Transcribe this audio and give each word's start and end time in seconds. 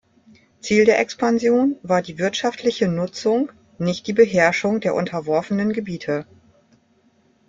Ziel 0.61 0.85
der 0.85 0.99
Expansion 0.99 1.75
war 1.83 2.01
die 2.01 2.17
wirtschaftliche 2.17 2.87
Nutzung, 2.87 3.51
nicht 3.77 4.07
die 4.07 4.13
Beherrschung 4.13 4.79
der 4.79 4.95
unterworfenen 4.95 5.73
Gebiete. 5.73 6.25